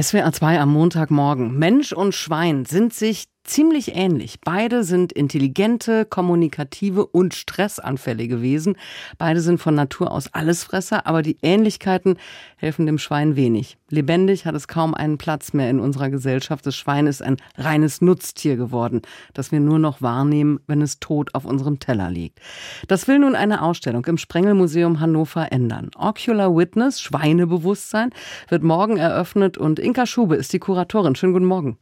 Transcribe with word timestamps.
SWR 0.00 0.32
2 0.32 0.58
am 0.58 0.72
Montagmorgen. 0.72 1.56
Mensch 1.56 1.92
und 1.92 2.16
Schwein 2.16 2.64
sind 2.64 2.92
sich 2.92 3.28
ziemlich 3.44 3.94
ähnlich. 3.94 4.40
Beide 4.42 4.84
sind 4.84 5.12
intelligente, 5.12 6.06
kommunikative 6.06 7.06
und 7.06 7.34
stressanfällige 7.34 8.42
Wesen. 8.42 8.76
Beide 9.18 9.40
sind 9.40 9.60
von 9.60 9.74
Natur 9.74 10.10
aus 10.10 10.32
Allesfresser, 10.32 11.06
aber 11.06 11.22
die 11.22 11.36
Ähnlichkeiten 11.42 12.16
helfen 12.56 12.86
dem 12.86 12.98
Schwein 12.98 13.36
wenig. 13.36 13.76
Lebendig 13.90 14.46
hat 14.46 14.54
es 14.54 14.66
kaum 14.66 14.94
einen 14.94 15.18
Platz 15.18 15.52
mehr 15.52 15.68
in 15.70 15.78
unserer 15.78 16.08
Gesellschaft. 16.08 16.66
Das 16.66 16.74
Schwein 16.74 17.06
ist 17.06 17.22
ein 17.22 17.36
reines 17.56 18.00
Nutztier 18.00 18.56
geworden, 18.56 19.02
das 19.34 19.52
wir 19.52 19.60
nur 19.60 19.78
noch 19.78 20.00
wahrnehmen, 20.00 20.58
wenn 20.66 20.80
es 20.80 20.98
tot 20.98 21.34
auf 21.34 21.44
unserem 21.44 21.78
Teller 21.78 22.10
liegt. 22.10 22.40
Das 22.88 23.06
will 23.06 23.18
nun 23.18 23.36
eine 23.36 23.62
Ausstellung 23.62 24.04
im 24.06 24.16
Sprengelmuseum 24.16 25.00
Hannover 25.00 25.52
ändern. 25.52 25.90
Ocular 25.96 26.56
Witness, 26.56 27.00
Schweinebewusstsein, 27.00 28.10
wird 28.48 28.62
morgen 28.62 28.96
eröffnet 28.96 29.58
und 29.58 29.78
Inka 29.84 30.06
Schube 30.06 30.36
ist 30.36 30.52
die 30.52 30.58
Kuratorin. 30.58 31.14
Schönen 31.14 31.32
guten 31.32 31.44
Morgen. 31.44 31.78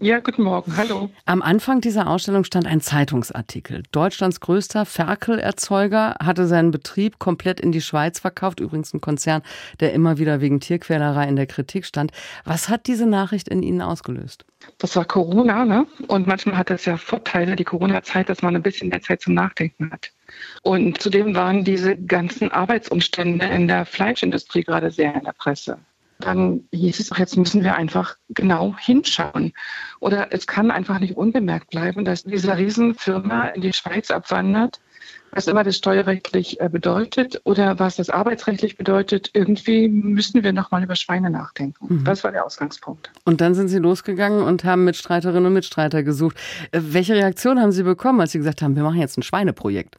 Ja, 0.00 0.18
guten 0.18 0.42
Morgen. 0.42 0.76
Hallo. 0.76 1.08
Am 1.24 1.40
Anfang 1.40 1.80
dieser 1.80 2.08
Ausstellung 2.08 2.42
stand 2.42 2.66
ein 2.66 2.80
Zeitungsartikel. 2.80 3.84
Deutschlands 3.92 4.40
größter 4.40 4.86
Ferkelerzeuger 4.86 6.16
hatte 6.20 6.48
seinen 6.48 6.72
Betrieb 6.72 7.20
komplett 7.20 7.60
in 7.60 7.70
die 7.70 7.80
Schweiz 7.80 8.18
verkauft. 8.18 8.58
Übrigens 8.58 8.92
ein 8.92 9.00
Konzern, 9.00 9.42
der 9.78 9.92
immer 9.92 10.18
wieder 10.18 10.40
wegen 10.40 10.58
Tierquälerei 10.58 11.28
in 11.28 11.36
der 11.36 11.46
Kritik 11.46 11.86
stand. 11.86 12.10
Was 12.44 12.68
hat 12.68 12.88
diese 12.88 13.06
Nachricht 13.06 13.46
in 13.46 13.62
Ihnen 13.62 13.82
ausgelöst? 13.82 14.44
Das 14.78 14.96
war 14.96 15.04
Corona, 15.04 15.64
ne? 15.64 15.86
Und 16.08 16.26
manchmal 16.26 16.56
hat 16.56 16.72
es 16.72 16.86
ja 16.86 16.96
Vorteile, 16.96 17.54
die 17.54 17.64
Corona-Zeit, 17.64 18.28
dass 18.28 18.42
man 18.42 18.56
ein 18.56 18.62
bisschen 18.62 18.88
mehr 18.88 19.00
Zeit 19.00 19.20
zum 19.20 19.34
Nachdenken 19.34 19.92
hat. 19.92 20.10
Und 20.62 21.00
zudem 21.00 21.36
waren 21.36 21.62
diese 21.62 21.96
ganzen 21.96 22.50
Arbeitsumstände 22.50 23.46
in 23.46 23.68
der 23.68 23.86
Fleischindustrie 23.86 24.64
gerade 24.64 24.90
sehr 24.90 25.14
in 25.14 25.22
der 25.22 25.34
Presse 25.34 25.78
dann 26.24 26.64
hieß 26.72 27.00
es 27.00 27.12
auch, 27.12 27.18
jetzt 27.18 27.36
müssen 27.36 27.62
wir 27.62 27.76
einfach 27.76 28.16
genau 28.30 28.74
hinschauen. 28.78 29.52
Oder 30.00 30.32
es 30.32 30.46
kann 30.46 30.70
einfach 30.70 30.98
nicht 30.98 31.16
unbemerkt 31.16 31.70
bleiben, 31.70 32.04
dass 32.04 32.24
diese 32.24 32.56
Riesenfirma 32.56 33.48
in 33.48 33.62
die 33.62 33.72
Schweiz 33.72 34.10
abwandert, 34.10 34.80
was 35.32 35.48
immer 35.48 35.64
das 35.64 35.76
steuerrechtlich 35.76 36.60
äh, 36.60 36.68
bedeutet 36.68 37.40
oder 37.44 37.78
was 37.78 37.96
das 37.96 38.08
arbeitsrechtlich 38.08 38.76
bedeutet. 38.76 39.30
Irgendwie 39.34 39.88
müssen 39.88 40.42
wir 40.42 40.52
nochmal 40.52 40.84
über 40.84 40.96
Schweine 40.96 41.30
nachdenken. 41.30 42.00
Mhm. 42.00 42.04
Das 42.04 42.24
war 42.24 42.32
der 42.32 42.44
Ausgangspunkt. 42.46 43.10
Und 43.24 43.40
dann 43.40 43.54
sind 43.54 43.68
Sie 43.68 43.78
losgegangen 43.78 44.42
und 44.42 44.64
haben 44.64 44.84
Mitstreiterinnen 44.84 45.46
und 45.46 45.52
Mitstreiter 45.52 46.02
gesucht. 46.02 46.36
Äh, 46.70 46.80
welche 46.82 47.14
Reaktion 47.14 47.60
haben 47.60 47.72
Sie 47.72 47.82
bekommen, 47.82 48.20
als 48.20 48.32
Sie 48.32 48.38
gesagt 48.38 48.62
haben, 48.62 48.76
wir 48.76 48.82
machen 48.82 49.00
jetzt 49.00 49.18
ein 49.18 49.22
Schweineprojekt? 49.22 49.96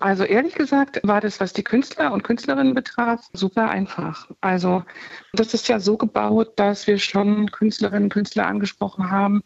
Also 0.00 0.24
ehrlich 0.24 0.54
gesagt 0.54 1.00
war 1.04 1.20
das, 1.20 1.40
was 1.40 1.52
die 1.52 1.64
Künstler 1.64 2.12
und 2.12 2.22
Künstlerinnen 2.22 2.74
betraf, 2.74 3.26
super 3.32 3.70
einfach. 3.70 4.28
Also 4.40 4.84
das 5.32 5.54
ist 5.54 5.68
ja 5.68 5.80
so 5.80 5.96
gebaut, 5.96 6.58
dass 6.58 6.86
wir 6.86 6.98
schon 6.98 7.50
Künstlerinnen 7.50 8.04
und 8.04 8.12
Künstler 8.12 8.46
angesprochen 8.46 9.10
haben, 9.10 9.42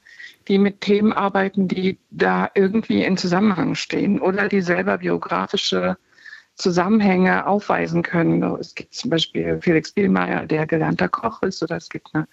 die 0.48 0.58
mit 0.58 0.80
Themen 0.80 1.12
arbeiten, 1.12 1.68
die 1.68 1.98
da 2.10 2.50
irgendwie 2.54 3.04
in 3.04 3.16
Zusammenhang 3.16 3.74
stehen 3.74 4.20
oder 4.20 4.48
die 4.48 4.60
selber 4.60 4.98
biografische 4.98 5.96
Zusammenhänge 6.60 7.46
aufweisen 7.46 8.02
können. 8.02 8.42
Es 8.60 8.74
gibt 8.74 8.94
zum 8.94 9.10
Beispiel 9.10 9.58
Felix 9.60 9.92
Bielmeier, 9.92 10.46
der 10.46 10.66
gelernter 10.66 11.08
Koch 11.08 11.42
ist, 11.42 11.62
oder 11.62 11.76
es 11.76 11.88
gibt 11.88 12.08
eine 12.12 12.28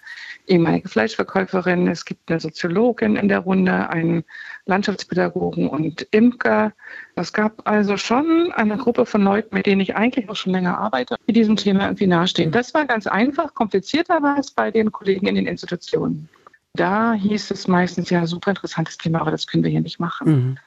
ehemalige 0.46 0.88
Fleischverkäuferin, 0.88 1.88
es 1.88 2.04
gibt 2.04 2.30
eine 2.30 2.38
Soziologin 2.38 3.16
in 3.16 3.28
der 3.28 3.40
Runde, 3.40 3.88
einen 3.88 4.24
Landschaftspädagogen 4.66 5.68
und 5.68 6.06
Imker. 6.10 6.72
Es 7.14 7.32
gab 7.32 7.66
also 7.66 7.96
schon 7.96 8.52
eine 8.52 8.76
Gruppe 8.76 9.06
von 9.06 9.22
Leuten, 9.22 9.54
mit 9.54 9.66
denen 9.66 9.80
ich 9.80 9.96
eigentlich 9.96 10.28
auch 10.28 10.36
schon 10.36 10.52
länger 10.52 10.78
arbeite, 10.78 11.16
die 11.26 11.32
diesem 11.32 11.56
Thema 11.56 11.84
irgendwie 11.84 12.06
nahestehen. 12.06 12.52
Das 12.52 12.74
war 12.74 12.84
ganz 12.84 13.06
einfach, 13.06 13.54
komplizierter 13.54 14.22
war 14.22 14.38
es 14.38 14.50
bei 14.50 14.70
den 14.70 14.92
Kollegen 14.92 15.26
in 15.26 15.34
den 15.34 15.46
Institutionen. 15.46 16.28
Da 16.74 17.14
hieß 17.14 17.50
es 17.50 17.66
meistens, 17.66 18.10
ja, 18.10 18.26
super 18.26 18.50
interessantes 18.50 18.98
Thema, 18.98 19.22
aber 19.22 19.30
das 19.30 19.46
können 19.46 19.64
wir 19.64 19.70
hier 19.70 19.80
nicht 19.80 19.98
machen. 19.98 20.30
Mhm. 20.30 20.58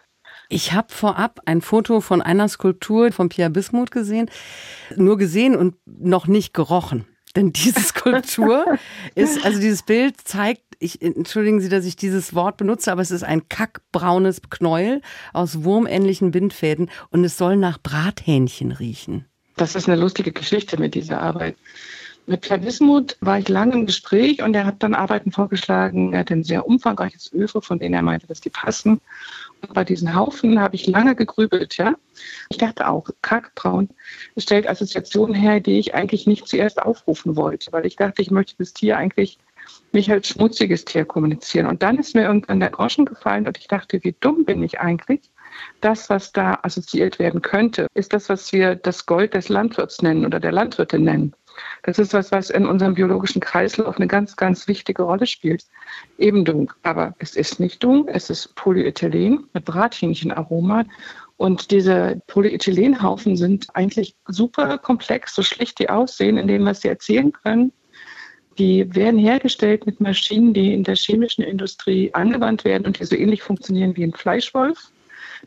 Ich 0.52 0.74
habe 0.74 0.94
vorab 0.94 1.40
ein 1.46 1.62
Foto 1.62 2.02
von 2.02 2.22
einer 2.22 2.50
Skulptur 2.50 3.14
von 3.14 3.30
Pierre 3.30 3.50
Bismuth 3.50 3.90
gesehen, 3.90 4.30
nur 4.98 5.18
gesehen 5.18 5.56
und 5.56 5.76
noch 5.86 6.28
nicht 6.28 6.54
gerochen. 6.54 7.06
Denn 7.38 7.54
diese 7.54 7.80
Skulptur 7.80 8.78
ist, 9.16 9.46
also 9.46 9.62
dieses 9.62 9.84
Bild 9.84 10.16
zeigt, 10.22 10.64
ich, 10.80 11.02
entschuldigen 11.02 11.62
Sie, 11.62 11.70
dass 11.70 11.86
ich 11.86 11.96
dieses 11.96 12.36
Wort 12.36 12.58
benutze, 12.58 12.92
aber 12.92 13.02
es 13.02 13.12
ist 13.12 13.24
ein 13.24 13.48
kackbraunes 13.48 14.42
Knäuel 14.50 15.02
aus 15.32 15.64
wurmähnlichen 15.64 16.32
Bindfäden 16.32 16.90
und 17.12 17.24
es 17.24 17.38
soll 17.38 17.56
nach 17.56 17.78
Brathähnchen 17.78 18.74
riechen. 18.74 19.28
Das 19.56 19.76
ist 19.76 19.88
eine 19.88 20.02
lustige 20.02 20.34
Geschichte 20.34 20.78
mit 20.78 20.96
dieser 20.96 21.22
Arbeit. 21.22 21.56
Mit 22.28 22.48
Bismuth 22.62 23.18
war 23.20 23.40
ich 23.40 23.50
lange 23.50 23.74
im 23.74 23.86
Gespräch 23.86 24.42
und 24.42 24.56
er 24.56 24.66
hat 24.66 24.84
dann 24.84 24.94
Arbeiten 24.94 25.32
vorgeschlagen. 25.32 26.14
Er 26.14 26.20
hat 26.20 26.32
ein 26.32 26.44
sehr 26.44 26.66
umfangreiches 26.66 27.34
Öfe, 27.34 27.62
von 27.62 27.80
denen 27.80 27.96
er 27.96 28.04
meinte, 28.04 28.28
dass 28.28 28.42
die 28.42 28.50
passen 28.50 29.02
bei 29.74 29.84
diesen 29.84 30.16
Haufen 30.16 30.60
habe 30.60 30.76
ich 30.76 30.88
lange 30.88 31.16
gegrübelt, 31.16 31.78
ja. 31.78 31.96
Ich 32.50 32.58
dachte 32.58 32.88
auch, 32.88 33.10
kackbraun 33.22 33.90
stellt 34.38 34.68
Assoziationen 34.68 35.36
her, 35.36 35.60
die 35.60 35.80
ich 35.80 35.94
eigentlich 35.96 36.28
nicht 36.28 36.48
zuerst 36.48 36.82
aufrufen 36.82 37.36
wollte, 37.36 37.72
weil 37.72 37.86
ich 37.86 37.96
dachte, 37.96 38.22
ich 38.22 38.32
möchte 38.32 38.56
das 38.58 38.74
Tier 38.74 38.98
eigentlich 38.98 39.38
nicht 39.92 40.12
als 40.12 40.28
schmutziges 40.28 40.86
Tier 40.86 41.06
kommunizieren. 41.06 41.68
Und 41.68 41.84
dann 41.84 41.98
ist 41.98 42.16
mir 42.16 42.24
irgendwann 42.24 42.60
der 42.60 42.70
Groschen 42.70 43.06
gefallen 43.06 43.48
und 43.48 43.58
ich 43.58 43.68
dachte, 43.68 44.04
wie 44.04 44.16
dumm 44.20 44.46
bin 44.46 44.64
ich 44.64 44.80
eigentlich? 44.80 45.22
Das, 45.82 46.10
was 46.10 46.32
da 46.32 46.60
assoziiert 46.64 47.20
werden 47.20 47.42
könnte, 47.42 47.88
ist 47.94 48.14
das, 48.14 48.30
was 48.30 48.52
wir 48.54 48.76
das 48.76 49.06
Gold 49.06 49.34
des 49.34 49.50
Landwirts 49.50 50.02
nennen 50.02 50.26
oder 50.26 50.40
der 50.40 50.52
Landwirte 50.52 50.98
nennen. 50.98 51.34
Das 51.84 52.00
ist 52.00 52.14
was, 52.14 52.32
was 52.32 52.50
in 52.50 52.66
unserem 52.66 52.94
biologischen 52.94 53.42
Kreislauf 53.42 53.98
eine 53.98 54.08
ganz, 54.08 54.36
ganz 54.36 54.68
wichtige 54.68 55.04
Rolle 55.04 55.26
spielt. 55.26 55.66
Eben 56.18 56.46
Dung. 56.46 56.72
Aber 56.84 57.16
es 57.20 57.36
ist 57.36 57.60
nicht 57.60 57.84
Dung, 57.84 58.08
es 58.08 58.30
ist 58.30 58.56
Polyethylen 58.56 59.46
mit 59.54 59.66
Brathähnchenaroma. 59.66 60.86
Und 61.38 61.72
diese 61.72 62.22
Polyethylenhaufen 62.28 63.36
sind 63.36 63.68
eigentlich 63.74 64.16
super 64.28 64.78
komplex, 64.78 65.34
so 65.34 65.42
schlicht 65.42 65.80
die 65.80 65.90
aussehen, 65.90 66.38
in 66.38 66.48
dem, 66.48 66.66
was 66.66 66.82
sie 66.82 66.88
erzählen 66.88 67.32
können. 67.32 67.74
Die 68.60 68.94
werden 68.94 69.20
hergestellt 69.20 69.86
mit 69.86 70.00
Maschinen, 70.02 70.54
die 70.54 70.74
in 70.74 70.84
der 70.84 70.96
chemischen 70.96 71.44
Industrie 71.44 72.14
angewandt 72.14 72.64
werden 72.64 72.86
und 72.86 73.00
die 73.00 73.06
so 73.06 73.16
ähnlich 73.16 73.42
funktionieren 73.42 73.96
wie 73.96 74.04
ein 74.04 74.14
Fleischwolf. 74.14 74.92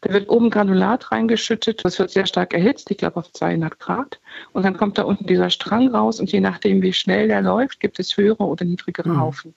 Da 0.01 0.13
wird 0.13 0.29
oben 0.29 0.51
Granulat 0.51 1.13
reingeschüttet. 1.13 1.85
Das 1.85 1.99
wird 1.99 2.11
sehr 2.11 2.27
stark 2.27 2.53
erhitzt, 2.55 2.91
ich 2.91 2.99
glaube 2.99 3.17
auf 3.17 3.33
200 3.33 3.79
Grad. 3.79 4.21
Und 4.53 4.65
dann 4.65 4.77
kommt 4.77 4.99
da 4.99 5.03
unten 5.05 5.27
dieser 5.27 5.51
Strang 5.51 5.89
raus 5.95 6.21
und 6.21 6.33
je 6.33 6.41
nachdem, 6.41 6.83
wie 6.83 6.93
schnell 6.93 7.29
der 7.29 7.43
läuft, 7.43 7.81
gibt 7.81 7.99
es 7.99 8.17
höhere 8.17 8.45
oder 8.45 8.65
niedrigere 8.65 9.09
mhm. 9.09 9.21
Haufen. 9.21 9.55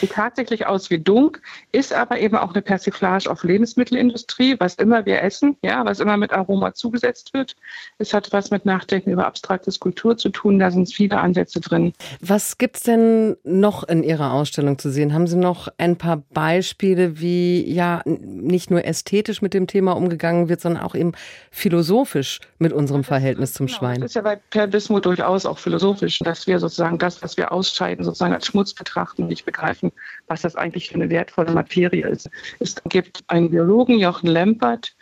Sieht 0.00 0.12
tatsächlich 0.12 0.66
aus 0.66 0.90
wie 0.90 0.98
Dunk, 0.98 1.40
ist 1.72 1.92
aber 1.92 2.18
eben 2.18 2.36
auch 2.36 2.52
eine 2.52 2.62
Persiflage 2.62 3.30
auf 3.30 3.44
Lebensmittelindustrie, 3.44 4.56
was 4.58 4.74
immer 4.74 5.06
wir 5.06 5.22
essen, 5.22 5.56
ja, 5.62 5.84
was 5.84 6.00
immer 6.00 6.16
mit 6.16 6.32
Aroma 6.32 6.74
zugesetzt 6.74 7.34
wird. 7.34 7.56
Es 7.98 8.12
hat 8.12 8.32
was 8.32 8.50
mit 8.50 8.64
Nachdenken 8.64 9.10
über 9.10 9.26
abstraktes 9.26 9.80
Kultur 9.80 10.16
zu 10.16 10.28
tun, 10.30 10.58
da 10.58 10.70
sind 10.70 10.92
viele 10.92 11.18
Ansätze 11.18 11.60
drin. 11.60 11.92
Was 12.20 12.58
gibt 12.58 12.76
es 12.76 12.82
denn 12.82 13.36
noch 13.44 13.84
in 13.84 14.02
Ihrer 14.02 14.32
Ausstellung 14.32 14.78
zu 14.78 14.90
sehen? 14.90 15.12
Haben 15.12 15.26
Sie 15.26 15.36
noch 15.36 15.68
ein 15.78 15.96
paar 15.96 16.18
Beispiele, 16.32 17.20
wie 17.20 17.64
ja 17.72 18.02
nicht 18.04 18.70
nur 18.70 18.84
ästhetisch 18.84 19.42
mit 19.42 19.54
dem 19.54 19.66
Thema 19.66 19.92
umgegangen 19.92 20.48
wird, 20.48 20.60
sondern 20.60 20.82
auch 20.82 20.94
eben 20.94 21.12
philosophisch 21.50 22.40
mit 22.58 22.72
unserem 22.72 23.04
Verhältnis 23.04 23.52
zum 23.52 23.66
genau, 23.66 23.78
Schwein? 23.78 24.00
Das 24.00 24.10
ist 24.10 24.14
ja 24.14 24.22
bei 24.22 24.36
Per 24.36 24.66
Bismuth 24.66 25.06
durchaus 25.06 25.46
auch 25.46 25.58
philosophisch, 25.58 26.18
dass 26.20 26.46
wir 26.46 26.58
sozusagen 26.58 26.98
das, 26.98 27.22
was 27.22 27.36
wir 27.36 27.52
ausscheiden, 27.52 28.04
sozusagen 28.04 28.34
als 28.34 28.46
Schmutz 28.46 28.74
betrachten, 28.74 29.26
nicht 29.26 29.44
begreifen, 29.56 29.92
was 30.28 30.42
das 30.42 30.56
eigentlich 30.56 30.88
für 30.88 30.96
eine 30.96 31.10
wertvolle 31.10 31.52
Materie 31.52 32.06
ist. 32.06 32.30
Es 32.60 32.76
gibt 32.88 33.24
einen 33.28 33.50
Biologen, 33.50 33.98
Jochen 33.98 34.28
Lempert, 34.28 34.94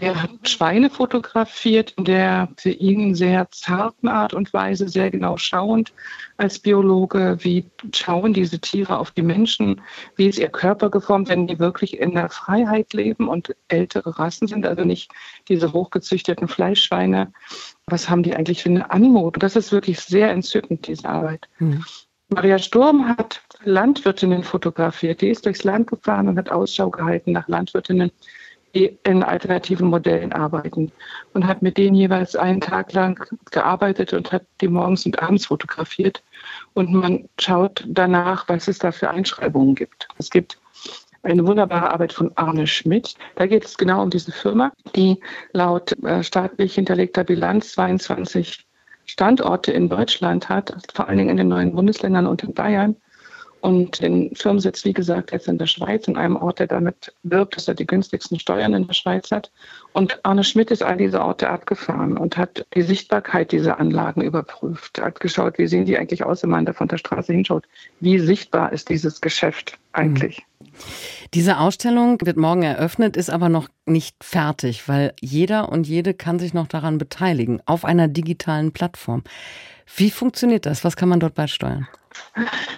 der 0.00 0.20
hat 0.20 0.48
Schweine 0.48 0.90
fotografiert, 0.90 1.94
der 1.96 2.48
für 2.56 2.70
ihn 2.70 3.14
sehr 3.14 3.48
zarten 3.52 4.08
Art 4.08 4.34
und 4.34 4.52
Weise, 4.52 4.88
sehr 4.88 5.08
genau 5.12 5.36
schauend 5.36 5.92
als 6.36 6.58
Biologe, 6.58 7.36
wie 7.42 7.64
schauen 7.94 8.32
diese 8.34 8.58
Tiere 8.58 8.98
auf 8.98 9.12
die 9.12 9.22
Menschen, 9.22 9.80
wie 10.16 10.26
ist 10.26 10.40
ihr 10.40 10.48
Körper 10.48 10.90
geformt, 10.90 11.28
wenn 11.28 11.46
die 11.46 11.60
wirklich 11.60 12.00
in 12.00 12.14
der 12.14 12.28
Freiheit 12.28 12.92
leben 12.92 13.28
und 13.28 13.54
ältere 13.68 14.18
Rassen 14.18 14.48
sind, 14.48 14.66
also 14.66 14.82
nicht 14.82 15.12
diese 15.48 15.72
hochgezüchteten 15.72 16.48
Fleischschweine. 16.48 17.32
Was 17.86 18.10
haben 18.10 18.24
die 18.24 18.34
eigentlich 18.34 18.64
für 18.64 18.70
eine 18.70 18.90
Anmut? 18.90 19.40
Das 19.40 19.54
ist 19.54 19.70
wirklich 19.70 20.00
sehr 20.00 20.32
entzückend, 20.32 20.88
diese 20.88 21.08
Arbeit. 21.08 21.48
Mhm. 21.60 21.84
Maria 22.30 22.58
Sturm 22.58 23.06
hat 23.16 23.42
Landwirtinnen 23.66 24.42
fotografiert. 24.42 25.20
Die 25.20 25.28
ist 25.28 25.46
durchs 25.46 25.64
Land 25.64 25.88
gefahren 25.88 26.28
und 26.28 26.38
hat 26.38 26.50
Ausschau 26.50 26.90
gehalten 26.90 27.32
nach 27.32 27.48
Landwirtinnen, 27.48 28.10
die 28.74 28.98
in 29.04 29.22
alternativen 29.22 29.88
Modellen 29.88 30.32
arbeiten 30.32 30.90
und 31.32 31.46
hat 31.46 31.62
mit 31.62 31.78
denen 31.78 31.94
jeweils 31.94 32.34
einen 32.34 32.60
Tag 32.60 32.92
lang 32.92 33.24
gearbeitet 33.50 34.12
und 34.12 34.32
hat 34.32 34.44
die 34.60 34.68
morgens 34.68 35.06
und 35.06 35.22
abends 35.22 35.46
fotografiert. 35.46 36.22
Und 36.74 36.92
man 36.92 37.28
schaut 37.38 37.84
danach, 37.86 38.48
was 38.48 38.68
es 38.68 38.78
da 38.78 38.92
für 38.92 39.10
Einschreibungen 39.10 39.74
gibt. 39.74 40.08
Es 40.18 40.30
gibt 40.30 40.58
eine 41.22 41.46
wunderbare 41.46 41.90
Arbeit 41.92 42.12
von 42.12 42.32
Arne 42.34 42.66
Schmidt. 42.66 43.14
Da 43.36 43.46
geht 43.46 43.64
es 43.64 43.78
genau 43.78 44.02
um 44.02 44.10
diese 44.10 44.32
Firma, 44.32 44.72
die 44.94 45.20
laut 45.52 45.92
äh, 46.04 46.22
staatlich 46.22 46.74
hinterlegter 46.74 47.24
Bilanz 47.24 47.72
22 47.72 48.66
Standorte 49.06 49.72
in 49.72 49.88
Deutschland 49.88 50.48
hat, 50.48 50.74
vor 50.92 51.08
allen 51.08 51.18
Dingen 51.18 51.30
in 51.30 51.36
den 51.36 51.48
neuen 51.48 51.74
Bundesländern 51.74 52.26
und 52.26 52.42
in 52.42 52.54
Bayern 52.54 52.96
und 53.64 54.02
den 54.02 54.34
Firmensitz, 54.34 54.84
wie 54.84 54.92
gesagt, 54.92 55.32
jetzt 55.32 55.48
in 55.48 55.56
der 55.56 55.64
Schweiz, 55.64 56.06
in 56.06 56.18
einem 56.18 56.36
Ort, 56.36 56.58
der 56.58 56.66
damit 56.66 57.14
wirbt, 57.22 57.56
dass 57.56 57.66
er 57.66 57.72
die 57.72 57.86
günstigsten 57.86 58.38
Steuern 58.38 58.74
in 58.74 58.86
der 58.86 58.92
Schweiz 58.92 59.30
hat. 59.30 59.50
Und 59.94 60.20
Arne 60.22 60.44
Schmidt 60.44 60.70
ist 60.70 60.82
all 60.82 60.98
diese 60.98 61.22
Orte 61.22 61.48
abgefahren 61.48 62.18
und 62.18 62.36
hat 62.36 62.66
die 62.74 62.82
Sichtbarkeit 62.82 63.52
dieser 63.52 63.80
Anlagen 63.80 64.20
überprüft, 64.20 65.00
hat 65.00 65.18
geschaut, 65.18 65.56
wie 65.56 65.66
sehen 65.66 65.86
die 65.86 65.96
eigentlich 65.96 66.24
aus, 66.24 66.42
wenn 66.42 66.50
man 66.50 66.66
da 66.66 66.74
von 66.74 66.88
der 66.88 66.98
Straße 66.98 67.32
hinschaut. 67.32 67.64
Wie 68.00 68.18
sichtbar 68.18 68.70
ist 68.70 68.90
dieses 68.90 69.22
Geschäft 69.22 69.78
eigentlich? 69.92 70.44
Diese 71.34 71.58
Ausstellung 71.58 72.18
wird 72.22 72.36
morgen 72.36 72.62
eröffnet, 72.62 73.16
ist 73.16 73.30
aber 73.30 73.48
noch 73.48 73.68
nicht 73.86 74.16
fertig, 74.22 74.88
weil 74.88 75.12
jeder 75.20 75.70
und 75.70 75.86
jede 75.86 76.14
kann 76.14 76.38
sich 76.38 76.54
noch 76.54 76.66
daran 76.66 76.98
beteiligen, 76.98 77.60
auf 77.66 77.84
einer 77.84 78.08
digitalen 78.08 78.72
Plattform. 78.72 79.24
Wie 79.96 80.10
funktioniert 80.10 80.66
das? 80.66 80.84
Was 80.84 80.96
kann 80.96 81.08
man 81.08 81.20
dort 81.20 81.34
beisteuern? 81.34 81.88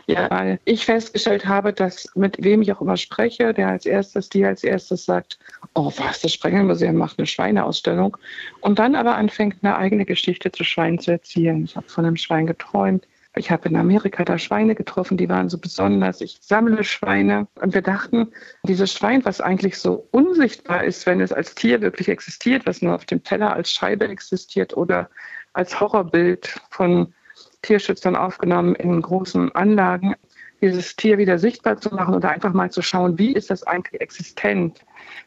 Ja, 0.06 0.30
weil 0.30 0.60
ich 0.64 0.84
festgestellt 0.84 1.46
habe, 1.46 1.72
dass 1.72 2.08
mit 2.14 2.42
wem 2.42 2.62
ich 2.62 2.72
auch 2.72 2.80
immer 2.80 2.96
spreche, 2.96 3.52
der 3.52 3.68
als 3.68 3.84
erstes, 3.84 4.28
die 4.28 4.44
als 4.44 4.64
erstes 4.64 5.04
sagt, 5.04 5.38
oh 5.74 5.92
was, 5.96 6.20
das 6.20 6.32
Sprengelmuseum 6.32 6.96
macht 6.96 7.18
eine 7.18 7.26
Schweineausstellung 7.26 8.16
und 8.60 8.78
dann 8.78 8.94
aber 8.94 9.16
anfängt, 9.16 9.56
eine 9.62 9.76
eigene 9.76 10.04
Geschichte 10.04 10.52
zu 10.52 10.64
Schweinen 10.64 10.98
zu 10.98 11.10
erzählen. 11.10 11.64
Ich 11.64 11.76
habe 11.76 11.88
von 11.88 12.06
einem 12.06 12.16
Schwein 12.16 12.46
geträumt. 12.46 13.06
Ich 13.38 13.50
habe 13.50 13.68
in 13.68 13.76
Amerika 13.76 14.24
da 14.24 14.38
Schweine 14.38 14.74
getroffen, 14.74 15.18
die 15.18 15.28
waren 15.28 15.50
so 15.50 15.58
besonders. 15.58 16.22
Ich 16.22 16.38
sammle 16.40 16.82
Schweine. 16.84 17.48
Und 17.60 17.74
wir 17.74 17.82
dachten, 17.82 18.32
dieses 18.62 18.90
Schwein, 18.92 19.26
was 19.26 19.42
eigentlich 19.42 19.78
so 19.78 20.08
unsichtbar 20.10 20.84
ist, 20.84 21.04
wenn 21.04 21.20
es 21.20 21.32
als 21.32 21.54
Tier 21.54 21.82
wirklich 21.82 22.08
existiert, 22.08 22.64
was 22.64 22.80
nur 22.80 22.94
auf 22.94 23.04
dem 23.04 23.22
Teller 23.22 23.52
als 23.52 23.70
Scheibe 23.70 24.08
existiert 24.08 24.74
oder 24.74 25.10
als 25.52 25.78
Horrorbild 25.78 26.58
von 26.70 27.12
Tierschützern 27.60 28.16
aufgenommen 28.16 28.74
in 28.74 29.02
großen 29.02 29.54
Anlagen, 29.54 30.14
dieses 30.60 30.96
Tier 30.96 31.18
wieder 31.18 31.38
sichtbar 31.38 31.78
zu 31.78 31.94
machen 31.94 32.14
oder 32.14 32.30
einfach 32.30 32.52
mal 32.52 32.70
zu 32.70 32.82
schauen, 32.82 33.18
wie 33.18 33.32
ist 33.32 33.50
das 33.50 33.62
eigentlich 33.64 34.00
existent. 34.00 34.80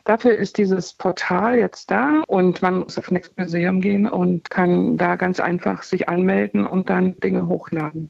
Dafür 0.05 0.35
ist 0.35 0.57
dieses 0.57 0.93
Portal 0.93 1.57
jetzt 1.57 1.91
da 1.91 2.23
und 2.27 2.61
man 2.61 2.79
muss 2.79 2.97
auf 2.97 3.11
Next 3.11 3.37
Museum 3.37 3.81
gehen 3.81 4.07
und 4.07 4.49
kann 4.49 4.97
da 4.97 5.15
ganz 5.15 5.39
einfach 5.39 5.83
sich 5.83 6.09
anmelden 6.09 6.65
und 6.65 6.89
dann 6.89 7.17
Dinge 7.19 7.47
hochladen. 7.47 8.09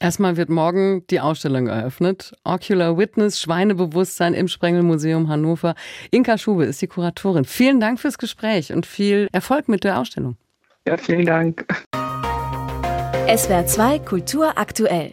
Erstmal 0.00 0.36
wird 0.36 0.48
morgen 0.48 1.04
die 1.10 1.18
Ausstellung 1.18 1.66
eröffnet. 1.66 2.32
Ocular 2.44 2.96
Witness, 2.96 3.40
Schweinebewusstsein 3.40 4.32
im 4.32 4.46
Sprengelmuseum 4.46 5.28
Hannover. 5.28 5.74
Inka 6.12 6.38
Schube 6.38 6.66
ist 6.66 6.80
die 6.80 6.86
Kuratorin. 6.86 7.44
Vielen 7.44 7.80
Dank 7.80 7.98
fürs 7.98 8.16
Gespräch 8.16 8.72
und 8.72 8.86
viel 8.86 9.28
Erfolg 9.32 9.68
mit 9.68 9.82
der 9.82 9.98
Ausstellung. 9.98 10.36
Ja, 10.86 10.96
vielen 10.96 11.26
Dank. 11.26 11.66
SWR 13.26 13.66
2 13.66 13.98
Kultur 13.98 14.52
aktuell. 14.56 15.12